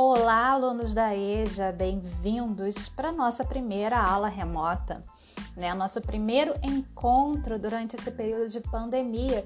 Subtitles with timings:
[0.00, 5.04] Olá, alunos da EJA, bem-vindos para a nossa primeira aula remota,
[5.56, 5.74] né?
[5.74, 9.44] Nosso primeiro encontro durante esse período de pandemia.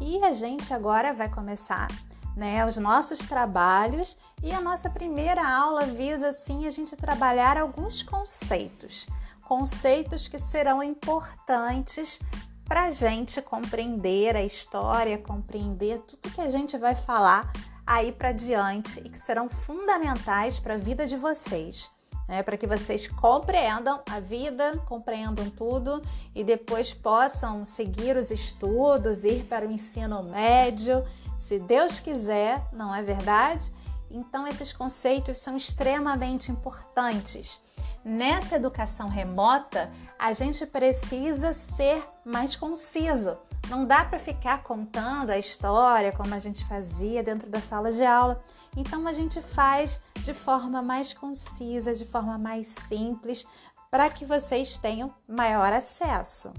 [0.00, 1.88] E a gente agora vai começar
[2.36, 8.00] né, os nossos trabalhos e a nossa primeira aula visa assim a gente trabalhar alguns
[8.00, 9.08] conceitos,
[9.48, 12.20] conceitos que serão importantes
[12.64, 17.50] para a gente compreender a história, compreender tudo que a gente vai falar
[17.88, 21.90] aí para diante e que serão fundamentais para a vida de vocês.
[22.28, 26.02] Né, para que vocês compreendam a vida, compreendam tudo
[26.34, 31.02] e depois possam seguir os estudos, ir para o ensino médio,
[31.38, 33.72] se Deus quiser, não é verdade?
[34.10, 37.62] Então, esses conceitos são extremamente importantes.
[38.04, 43.38] Nessa educação remota, a gente precisa ser mais conciso
[43.68, 48.04] não dá para ficar contando a história como a gente fazia dentro da sala de
[48.04, 48.42] aula.
[48.76, 53.46] Então a gente faz de forma mais concisa, de forma mais simples,
[53.90, 56.52] para que vocês tenham maior acesso.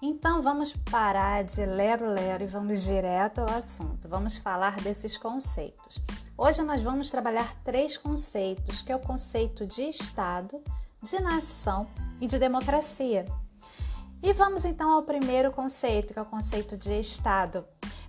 [0.00, 4.08] Então vamos parar de lero-lero e vamos direto ao assunto.
[4.08, 6.00] Vamos falar desses conceitos.
[6.36, 10.62] Hoje nós vamos trabalhar três conceitos, que é o conceito de Estado,
[11.02, 11.88] de nação
[12.20, 13.24] e de democracia.
[14.22, 17.64] E vamos então ao primeiro conceito, que é o conceito de Estado.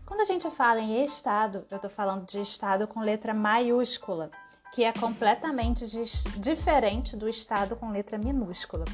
[0.05, 4.31] Quando a gente fala em Estado, eu estou falando de Estado com letra maiúscula,
[4.71, 5.85] que é completamente
[6.37, 8.85] diferente do Estado com letra minúscula.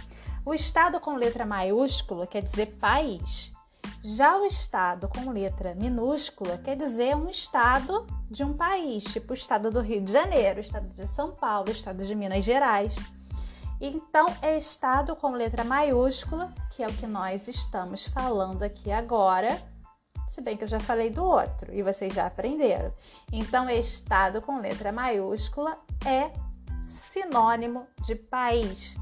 [0.46, 3.54] O Estado com letra maiúscula quer dizer país.
[4.02, 9.34] Já o Estado com letra minúscula quer dizer um Estado de um país, tipo o
[9.34, 12.96] Estado do Rio de Janeiro, o Estado de São Paulo, o Estado de Minas Gerais.
[13.86, 19.62] Então, é Estado com letra maiúscula, que é o que nós estamos falando aqui agora,
[20.26, 22.94] se bem que eu já falei do outro e vocês já aprenderam.
[23.30, 26.32] Então, Estado com letra maiúscula é
[26.82, 28.96] sinônimo de país.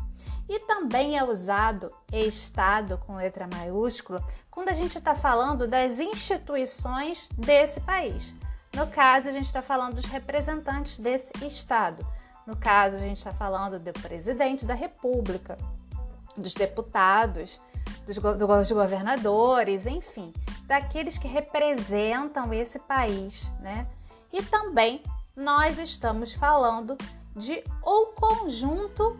[0.49, 7.29] E também é usado Estado com letra maiúscula quando a gente está falando das instituições
[7.37, 8.35] desse país.
[8.75, 12.03] No caso, a gente está falando dos representantes desse Estado.
[12.45, 15.57] No caso, a gente está falando do presidente da República,
[16.35, 17.59] dos deputados,
[18.05, 20.33] dos, dos governadores, enfim,
[20.65, 23.87] daqueles que representam esse país, né?
[24.33, 25.03] E também
[25.35, 26.97] nós estamos falando
[27.35, 29.17] de o conjunto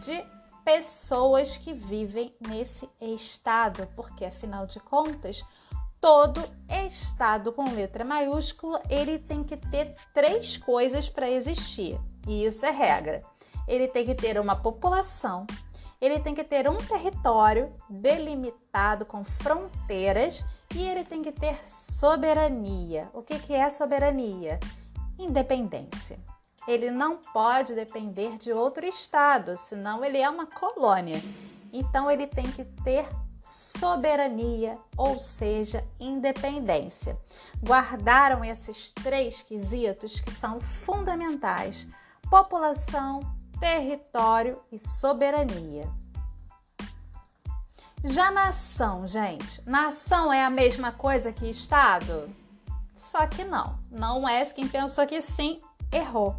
[0.00, 0.24] de
[0.64, 5.44] pessoas que vivem nesse estado, porque afinal de contas,
[6.00, 6.42] todo
[6.86, 12.00] estado com letra maiúscula, ele tem que ter três coisas para existir.
[12.26, 13.22] E isso é regra.
[13.66, 15.46] Ele tem que ter uma população,
[16.00, 23.08] ele tem que ter um território delimitado com fronteiras e ele tem que ter soberania.
[23.14, 24.60] O que, que é soberania?
[25.18, 26.18] Independência.
[26.68, 31.22] Ele não pode depender de outro estado, senão ele é uma colônia.
[31.72, 33.06] Então ele tem que ter
[33.40, 37.18] soberania, ou seja, independência.
[37.62, 41.86] Guardaram esses três quesitos que são fundamentais
[42.34, 43.20] população,
[43.60, 45.88] território e soberania.
[48.02, 52.28] Já nação, gente, nação é a mesma coisa que Estado?
[52.92, 54.44] Só que não, não é.
[54.46, 55.60] Quem pensou que sim,
[55.92, 56.34] errou.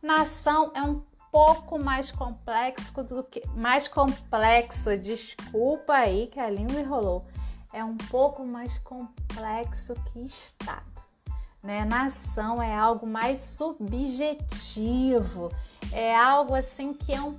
[0.00, 6.80] Nação é um pouco mais complexo do que mais complexo, desculpa aí que a língua
[6.80, 7.22] enrolou.
[7.70, 10.97] É um pouco mais complexo que Estado
[11.68, 11.84] né?
[11.84, 13.92] Nação é algo mais subjetivo,
[15.92, 17.38] é algo assim que é um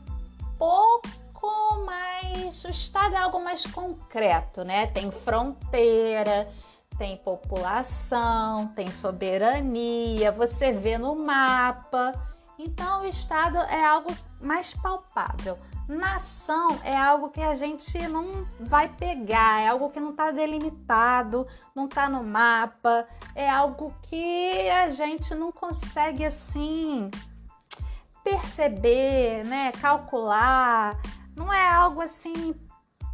[0.56, 2.64] pouco mais.
[2.64, 4.86] O Estado é algo mais concreto, né?
[4.86, 6.48] Tem fronteira,
[6.96, 12.14] tem população, tem soberania, você vê no mapa.
[12.60, 15.58] Então, o Estado é algo mais palpável.
[15.90, 21.48] Nação é algo que a gente não vai pegar, é algo que não está delimitado,
[21.74, 27.10] não está no mapa, é algo que a gente não consegue assim
[28.24, 30.96] perceber, né, calcular.
[31.36, 32.54] Não é algo assim,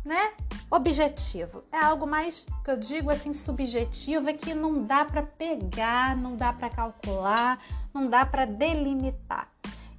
[0.04, 0.34] né,
[0.70, 1.64] objetivo.
[1.72, 6.36] É algo mais que eu digo assim subjetivo, é que não dá para pegar, não
[6.36, 7.58] dá para calcular,
[7.94, 9.48] não dá para delimitar.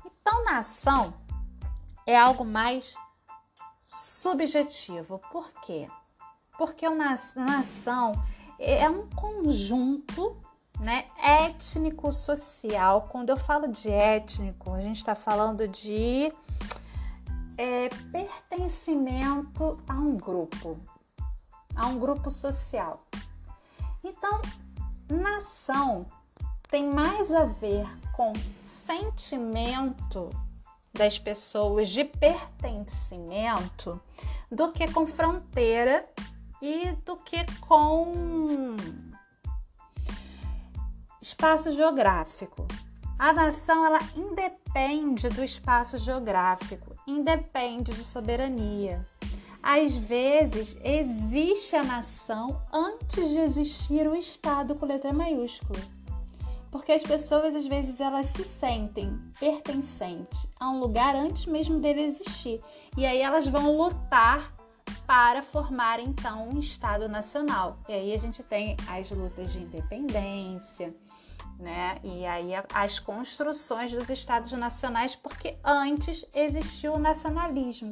[0.04, 1.14] Então, nação
[2.06, 2.96] é algo mais
[3.82, 5.20] subjetivo.
[5.30, 5.88] Por quê?
[6.56, 8.12] Porque uma nação
[8.58, 10.36] é um conjunto
[10.80, 13.08] né, étnico-social.
[13.10, 16.32] Quando eu falo de étnico, a gente está falando de
[17.58, 20.78] é, pertencimento a um grupo,
[21.74, 23.00] a um grupo social.
[24.02, 24.40] Então,
[25.08, 26.06] nação
[26.68, 30.30] tem mais a ver com sentimento
[30.96, 34.00] das pessoas de pertencimento
[34.50, 36.04] do que com fronteira
[36.60, 38.76] e do que com
[41.20, 42.66] espaço geográfico.
[43.19, 49.06] A nação ela independe do espaço geográfico, independe de soberania.
[49.62, 55.95] Às vezes existe a nação antes de existir o Estado com letra maiúscula.
[56.76, 62.02] Porque as pessoas às vezes elas se sentem pertencentes a um lugar antes mesmo dele
[62.02, 62.61] existir.
[62.99, 64.52] E aí elas vão lutar
[65.06, 67.78] para formar então um Estado nacional.
[67.88, 70.94] E aí a gente tem as lutas de independência,
[71.58, 71.99] né?
[72.05, 77.88] E aí as construções dos estados nacionais, porque antes existiu o nacionalismo,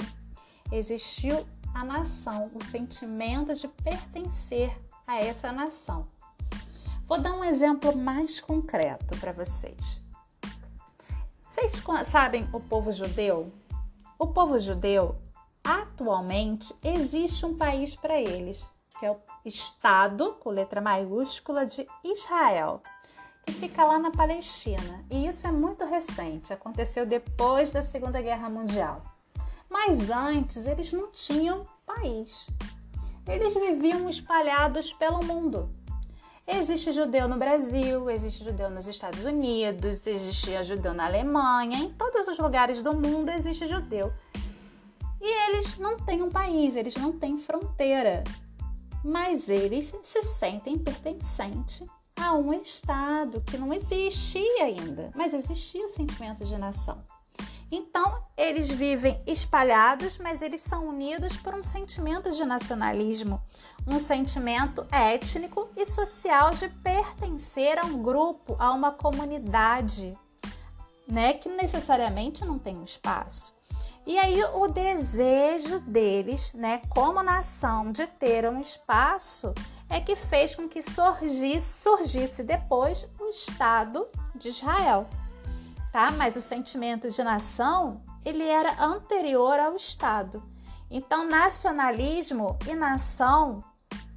[0.71, 6.07] existiu a nação, o sentimento de pertencer a essa nação.
[7.07, 10.01] Vou dar um exemplo mais concreto para vocês.
[11.41, 13.53] Vocês sabem o povo judeu?
[14.19, 15.17] O povo judeu,
[15.63, 18.69] atualmente, existe um país para eles,
[18.99, 22.83] que é o Estado, com letra maiúscula, de Israel
[23.45, 25.05] que fica lá na Palestina.
[25.11, 29.03] E isso é muito recente, aconteceu depois da Segunda Guerra Mundial.
[29.71, 32.49] Mas antes eles não tinham país.
[33.27, 35.71] Eles viviam espalhados pelo mundo.
[36.47, 42.29] Existe judeu no Brasil, existe judeu nos Estados Unidos, existia judeu na Alemanha, em todos
[42.29, 44.13] os lugares do mundo existe judeu.
[45.21, 48.23] E eles não têm um país, eles não têm fronteira,
[49.03, 51.83] mas eles se sentem pertencentes
[52.15, 57.03] a um Estado que não existia ainda, mas existia o sentimento de nação.
[57.77, 63.43] Então, eles vivem espalhados, mas eles são unidos por um sentimento de nacionalismo,
[63.85, 70.17] um sentimento étnico e social de pertencer a um grupo, a uma comunidade,
[71.09, 73.53] né, que necessariamente não tem um espaço.
[74.07, 79.53] E aí o desejo deles, né, como nação, de ter um espaço
[79.91, 85.09] é que fez com que surgisse, surgisse depois o Estado de Israel,
[85.95, 86.11] tá?
[86.11, 90.43] Mas o sentimento de nação ele era anterior ao Estado.
[90.91, 93.63] Então, nacionalismo e nação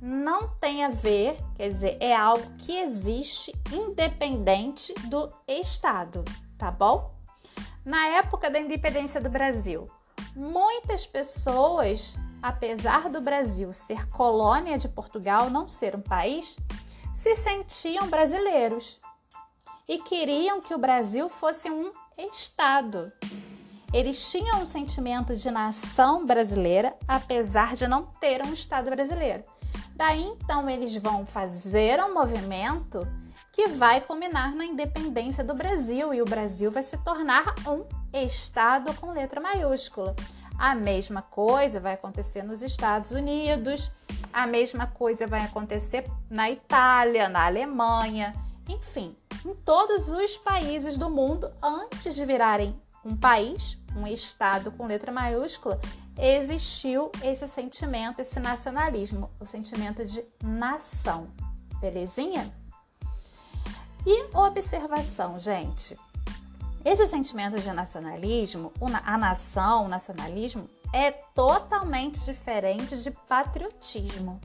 [0.02, 6.26] não tem a ver, quer dizer, é algo que existe independente do Estado,
[6.58, 7.14] tá bom?
[7.86, 9.86] Na época da independência do Brasil,
[10.36, 16.58] muitas pessoas apesar do Brasil ser colônia de Portugal, não ser um país,
[17.14, 19.00] se sentiam brasileiros
[19.88, 23.12] e queriam que o Brasil fosse um Estado.
[23.94, 29.44] Eles tinham um sentimento de nação brasileira, apesar de não ter um Estado brasileiro.
[29.96, 33.08] Daí então eles vão fazer um movimento
[33.52, 38.94] que vai culminar na independência do Brasil e o Brasil vai se tornar um Estado
[38.96, 40.16] com letra maiúscula.
[40.60, 43.92] A mesma coisa vai acontecer nos Estados Unidos,
[44.34, 48.34] a mesma coisa vai acontecer na Itália, na Alemanha,
[48.68, 49.16] enfim,
[49.48, 55.10] em todos os países do mundo, antes de virarem um país, um estado com letra
[55.10, 55.80] maiúscula,
[56.18, 61.30] existiu esse sentimento, esse nacionalismo, o sentimento de nação.
[61.80, 62.54] Belezinha?
[64.06, 65.98] E observação, gente.
[66.84, 68.74] Esse sentimento de nacionalismo,
[69.06, 74.42] a nação, o nacionalismo, é totalmente diferente de patriotismo.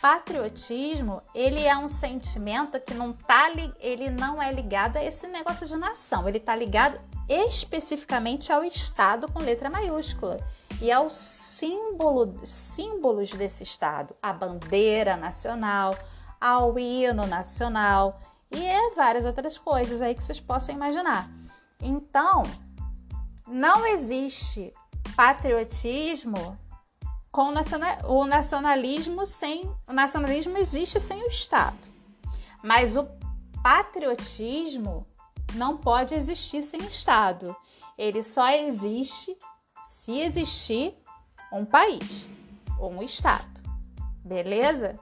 [0.00, 5.66] Patriotismo, ele é um sentimento que não tá, ele não é ligado a esse negócio
[5.66, 10.38] de nação, ele está ligado especificamente ao Estado com letra maiúscula.
[10.80, 15.96] E aos símbolo, símbolos desse Estado, a bandeira nacional,
[16.40, 18.20] ao hino nacional
[18.50, 21.30] e várias outras coisas aí que vocês possam imaginar.
[21.80, 22.42] Então,
[23.46, 24.72] não existe
[25.16, 26.58] patriotismo
[27.34, 27.52] com
[28.04, 31.92] o nacionalismo sem o nacionalismo existe sem o Estado.
[32.62, 33.08] Mas o
[33.60, 35.04] patriotismo
[35.54, 37.56] não pode existir sem Estado.
[37.98, 39.36] Ele só existe
[39.80, 40.96] se existir
[41.52, 42.30] um país
[42.78, 43.64] ou um Estado.
[44.24, 44.96] Beleza?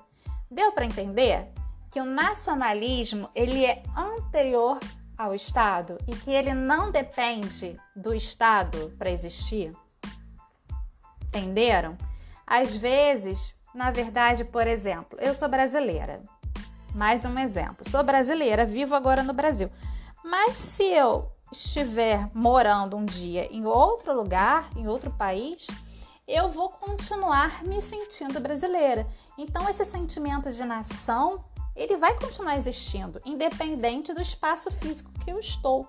[0.51, 1.53] Deu para entender
[1.91, 4.81] que o nacionalismo ele é anterior
[5.19, 9.71] ao Estado e que ele não depende do Estado para existir?
[11.27, 11.99] Entenderam?
[12.55, 16.23] Às vezes, na verdade, por exemplo, eu sou brasileira.
[16.95, 17.89] Mais um exemplo.
[17.89, 19.71] Sou brasileira, vivo agora no Brasil.
[20.23, 25.67] Mas se eu estiver morando um dia em outro lugar, em outro país,
[26.29, 29.07] eu vou continuar me sentindo brasileira.
[29.39, 31.43] Então, esse sentimento de nação
[31.75, 35.89] ele vai continuar existindo, independente do espaço físico que eu estou.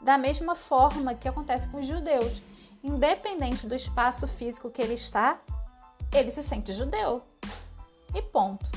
[0.00, 2.42] Da mesma forma que acontece com os judeus.
[2.82, 5.38] Independente do espaço físico que ele está,
[6.12, 7.22] ele se sente judeu.
[8.14, 8.70] E ponto.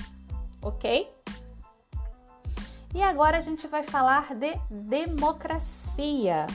[0.61, 1.11] Ok?
[2.95, 6.45] E agora a gente vai falar de democracia.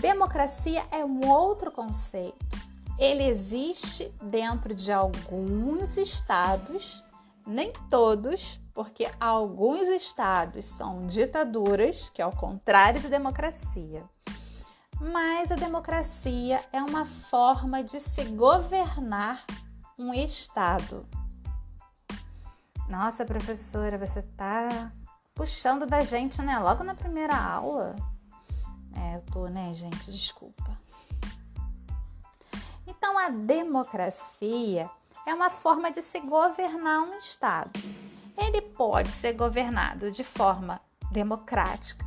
[0.00, 2.44] Democracia é um outro conceito.
[2.98, 7.04] Ele existe dentro de alguns estados,
[7.46, 14.04] nem todos, porque alguns estados são ditaduras, que é o contrário de democracia.
[15.00, 19.44] Mas a democracia é uma forma de se governar
[19.98, 21.06] um estado.
[22.88, 24.92] Nossa, professora, você tá
[25.34, 26.58] puxando da gente, né?
[26.58, 27.94] Logo na primeira aula.
[28.94, 30.10] É, eu tô, né, gente?
[30.10, 30.78] Desculpa.
[32.86, 34.88] Então, a democracia
[35.26, 37.78] é uma forma de se governar um Estado.
[38.38, 42.05] Ele pode ser governado de forma democrática,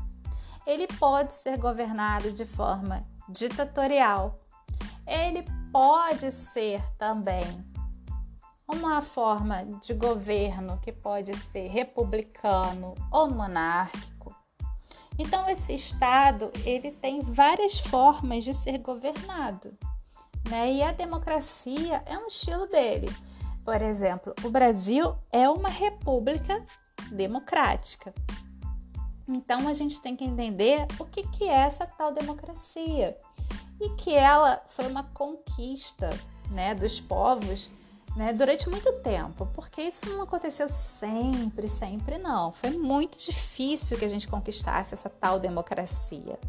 [0.66, 4.40] ele pode ser governado de forma ditatorial,
[5.06, 7.44] ele pode ser também
[8.68, 14.36] uma forma de governo que pode ser republicano ou monárquico.
[15.18, 19.76] Então esse estado ele tem várias formas de ser governado,
[20.50, 20.72] né?
[20.72, 23.10] E a democracia é um estilo dele.
[23.66, 26.64] Por exemplo, o Brasil é uma república
[27.12, 28.14] democrática.
[29.30, 33.16] Então a gente tem que entender o que, que é essa tal democracia
[33.80, 36.10] e que ela foi uma conquista
[36.52, 37.70] né, dos povos
[38.16, 42.52] né, durante muito tempo, porque isso não aconteceu sempre, sempre não.
[42.52, 46.40] Foi muito difícil que a gente conquistasse essa tal democracia.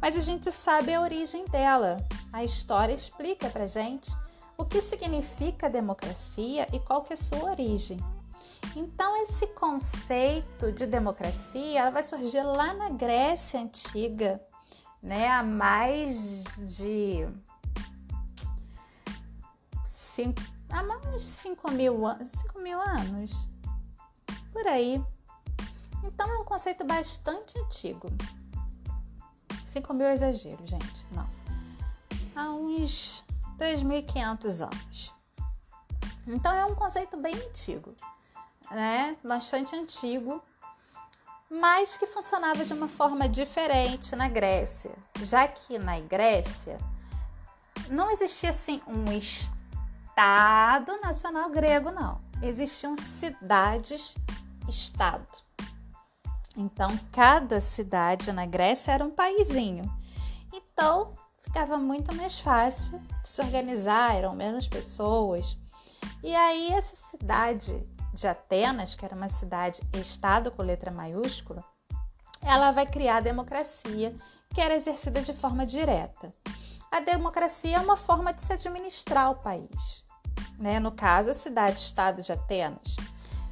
[0.00, 2.04] Mas a gente sabe a origem dela.
[2.32, 4.10] A história explica pra gente
[4.56, 7.98] o que significa democracia e qual que é a sua origem.
[8.76, 14.40] Então esse conceito de democracia vai surgir lá na Grécia antiga,
[15.02, 17.28] né, há mais de
[19.86, 20.40] cinco
[20.74, 23.48] há mais de 5 mil, 5 mil anos.
[24.52, 25.02] Por aí.
[26.02, 28.08] Então é um conceito bastante antigo.
[29.64, 31.06] 5 mil é exagero, gente.
[31.12, 31.28] Não.
[32.34, 33.24] Há uns
[33.58, 35.14] 3.500 anos.
[36.26, 37.94] Então é um conceito bem antigo,
[38.70, 39.16] né?
[39.22, 40.42] Bastante antigo,
[41.50, 44.92] mas que funcionava de uma forma diferente na Grécia,
[45.22, 46.78] já que na Grécia
[47.90, 49.54] não existia assim um estado
[51.02, 52.18] Nacional Grego, não.
[52.42, 55.44] Existiam cidades-estado.
[56.56, 59.92] Então, cada cidade na Grécia era um paizinho.
[60.52, 65.58] Então, ficava muito mais fácil de se organizar, eram menos pessoas.
[66.22, 67.82] E aí, essa cidade
[68.14, 71.62] de Atenas, que era uma cidade-estado com letra maiúscula,
[72.40, 74.14] ela vai criar a democracia,
[74.54, 76.32] que era exercida de forma direta.
[76.90, 80.04] A democracia é uma forma de se administrar o país
[80.58, 80.78] né?
[80.80, 82.96] no caso, a cidade-estado de Atenas.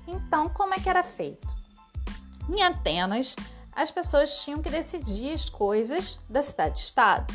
[0.06, 1.46] Então, como é que era feito?
[2.48, 3.36] Em Atenas,
[3.72, 7.32] as pessoas tinham que decidir as coisas da cidade-estado.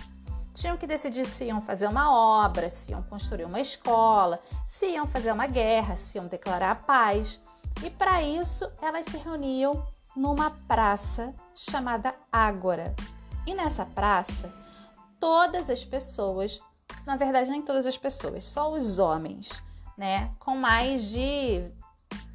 [0.59, 5.05] Tinham que decidir se iam fazer uma obra, se iam construir uma escola, se iam
[5.05, 7.39] fazer uma guerra, se iam declarar a paz.
[7.83, 9.85] E para isso, elas se reuniam
[10.15, 12.95] numa praça chamada Ágora.
[13.45, 14.51] E nessa praça,
[15.19, 16.59] todas as pessoas
[17.05, 19.63] na verdade nem todas as pessoas, só os homens,
[19.97, 21.69] né, com mais de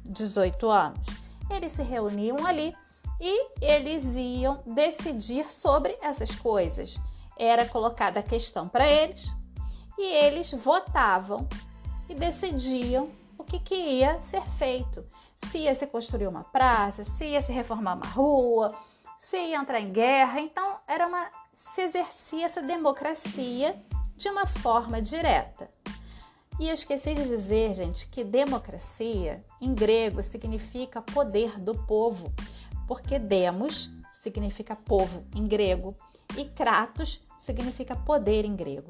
[0.03, 1.05] 18 anos.
[1.49, 2.75] Eles se reuniam ali
[3.19, 6.99] e eles iam decidir sobre essas coisas.
[7.37, 9.33] Era colocada a questão para eles
[9.97, 11.47] e eles votavam
[12.09, 15.05] e decidiam o que, que ia ser feito.
[15.35, 18.75] Se ia se construir uma praça, se ia se reformar uma rua,
[19.17, 20.39] se ia entrar em guerra.
[20.39, 23.75] Então, era uma se exercia essa democracia
[24.15, 25.69] de uma forma direta.
[26.59, 32.31] E eu esqueci de dizer, gente, que democracia em grego significa poder do povo,
[32.87, 35.95] porque demos significa povo em grego
[36.37, 38.87] e kratos significa poder em grego.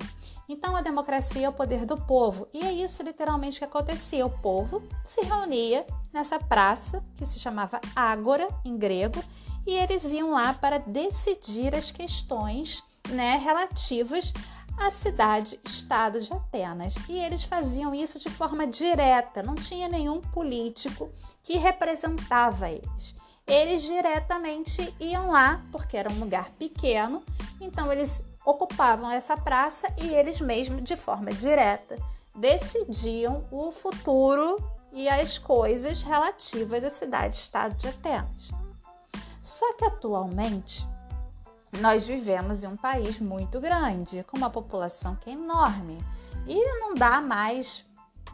[0.48, 4.26] Então a democracia é o poder do povo, e é isso literalmente que acontecia.
[4.26, 9.24] O povo se reunia nessa praça que se chamava Ágora em grego,
[9.66, 14.34] e eles iam lá para decidir as questões né, relativas
[14.78, 16.96] a cidade-estado de Atenas.
[17.08, 21.12] E eles faziam isso de forma direta, não tinha nenhum político
[21.44, 23.16] que representava eles.
[23.46, 27.24] Eles diretamente iam lá, porque era um lugar pequeno,
[27.60, 31.98] então eles ocupavam essa praça e eles mesmos, de forma direta,
[32.36, 34.58] decidiam o futuro
[34.92, 38.52] e as coisas relativas à cidade-estado de Atenas.
[39.42, 40.88] Só que atualmente
[41.80, 45.98] nós vivemos em um país muito grande, com uma população que é enorme
[46.48, 47.86] e não dá mais,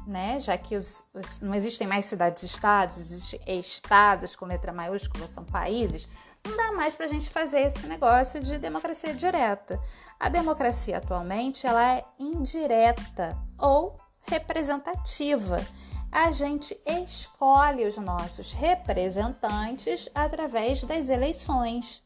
[0.10, 0.40] né?
[0.40, 6.08] Já que os, os, não existem mais cidades-estados, existem estados com letra maiúscula, são países.
[6.44, 9.80] Não dá mais para a gente fazer esse negócio de democracia direta.
[10.20, 15.66] A democracia atualmente ela é indireta ou representativa.
[16.12, 22.04] A gente escolhe os nossos representantes através das eleições.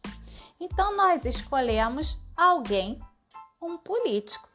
[0.60, 3.00] Então nós escolhemos alguém,
[3.62, 4.50] um político,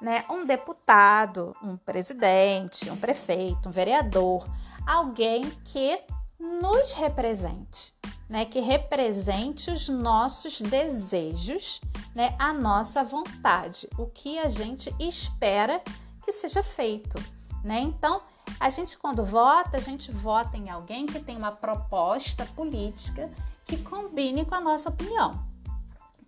[0.00, 0.24] né?
[0.30, 4.46] Um deputado, um presidente, um prefeito, um vereador,
[4.86, 6.00] alguém que
[6.38, 7.92] nos represente,
[8.28, 8.44] né?
[8.44, 11.80] Que represente os nossos desejos,
[12.14, 12.34] né?
[12.38, 15.82] A nossa vontade, o que a gente espera
[16.22, 17.18] que seja feito,
[17.64, 17.80] né?
[17.80, 18.22] Então,
[18.60, 23.30] a gente quando vota, a gente vota em alguém que tem uma proposta política
[23.64, 25.46] que combine com a nossa opinião,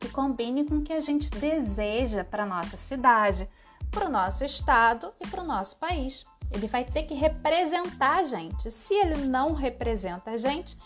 [0.00, 3.48] que combine com o que a gente deseja para a nossa cidade,
[3.90, 6.24] para o nosso estado e para o nosso país.
[6.50, 8.70] Ele vai ter que representar a gente.
[8.70, 10.76] Se ele não representa a gente,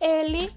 [0.00, 0.50] ele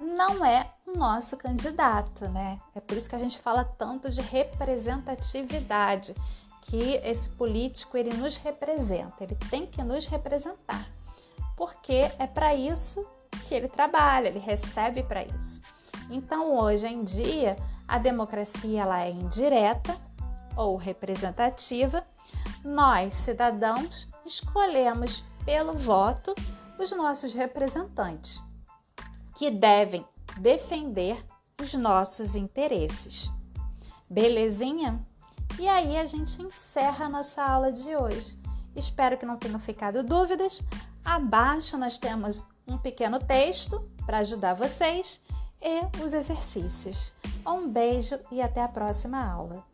[0.00, 2.58] não é o nosso candidato, né?
[2.74, 6.14] É por isso que a gente fala tanto de representatividade,
[6.62, 10.86] que esse político ele nos representa, ele tem que nos representar,
[11.56, 13.04] porque é para isso
[13.44, 15.60] que ele trabalha, ele recebe para isso.
[16.12, 17.56] Então, hoje em dia,
[17.88, 19.96] a democracia ela é indireta
[20.54, 22.04] ou representativa.
[22.62, 26.34] Nós, cidadãos, escolhemos pelo voto
[26.78, 28.42] os nossos representantes,
[29.34, 30.04] que devem
[30.36, 31.24] defender
[31.60, 33.30] os nossos interesses.
[34.10, 35.00] Belezinha?
[35.58, 38.38] E aí a gente encerra a nossa aula de hoje.
[38.76, 40.62] Espero que não tenham ficado dúvidas.
[41.02, 45.22] Abaixo nós temos um pequeno texto para ajudar vocês
[45.62, 47.14] e os exercícios.
[47.46, 49.71] Um beijo e até a próxima aula.